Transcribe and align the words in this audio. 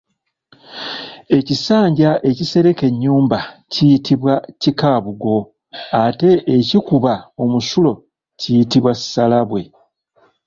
Ekisanja 1.37 2.09
ekisereka 2.29 2.83
ennyumba 2.91 3.39
kiyitibwa 3.71 4.33
Kikaabugo 4.61 5.35
ate 6.03 6.31
ekikuba 6.57 7.13
omusulo 7.43 7.91
kiyitibwa 8.39 8.91
Ssalabwe. 8.99 9.61